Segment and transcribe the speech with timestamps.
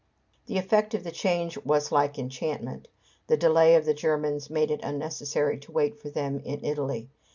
[0.47, 2.87] The effect of the change was like enchantment.
[3.27, 7.07] The delay of the Germans made it unnecessary to wait for them in Italy.